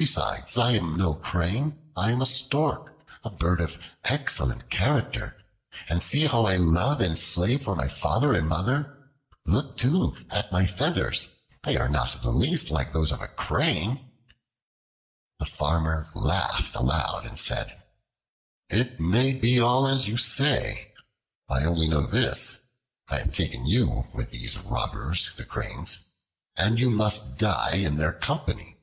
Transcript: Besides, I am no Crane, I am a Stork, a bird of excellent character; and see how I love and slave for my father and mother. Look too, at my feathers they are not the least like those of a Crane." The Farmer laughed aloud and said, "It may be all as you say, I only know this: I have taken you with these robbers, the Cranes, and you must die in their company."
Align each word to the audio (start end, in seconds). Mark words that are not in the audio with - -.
Besides, 0.00 0.56
I 0.56 0.72
am 0.76 0.96
no 0.96 1.12
Crane, 1.12 1.78
I 1.94 2.10
am 2.10 2.22
a 2.22 2.24
Stork, 2.24 2.98
a 3.22 3.28
bird 3.28 3.60
of 3.60 3.78
excellent 4.02 4.70
character; 4.70 5.36
and 5.90 6.02
see 6.02 6.24
how 6.26 6.46
I 6.46 6.56
love 6.56 7.02
and 7.02 7.18
slave 7.18 7.64
for 7.64 7.76
my 7.76 7.86
father 7.86 8.32
and 8.32 8.48
mother. 8.48 8.96
Look 9.44 9.76
too, 9.76 10.16
at 10.30 10.50
my 10.50 10.66
feathers 10.66 11.40
they 11.64 11.76
are 11.76 11.90
not 11.90 12.22
the 12.22 12.30
least 12.30 12.70
like 12.70 12.94
those 12.94 13.12
of 13.12 13.20
a 13.20 13.28
Crane." 13.28 14.08
The 15.38 15.44
Farmer 15.44 16.08
laughed 16.14 16.76
aloud 16.76 17.26
and 17.26 17.38
said, 17.38 17.82
"It 18.70 19.00
may 19.00 19.34
be 19.34 19.60
all 19.60 19.86
as 19.86 20.08
you 20.08 20.16
say, 20.16 20.94
I 21.46 21.64
only 21.64 21.88
know 21.88 22.06
this: 22.06 22.68
I 23.08 23.18
have 23.18 23.34
taken 23.34 23.66
you 23.66 24.08
with 24.14 24.30
these 24.30 24.56
robbers, 24.56 25.30
the 25.36 25.44
Cranes, 25.44 26.14
and 26.56 26.78
you 26.78 26.88
must 26.88 27.36
die 27.36 27.72
in 27.74 27.96
their 27.98 28.14
company." 28.14 28.78